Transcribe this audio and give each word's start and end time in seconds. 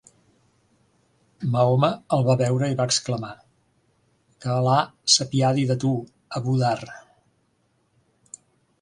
Mahoma 1.55 1.89
el 2.17 2.25
va 2.29 2.37
veure 2.39 2.71
i 2.73 2.79
va 2.81 2.87
exclamar: 2.91 3.31
"Que 4.43 4.53
Al·là 4.57 4.81
s'apiadi 5.19 5.69
de 5.75 5.81
tu, 5.87 5.95
Abu-Dharr!". 6.41 6.95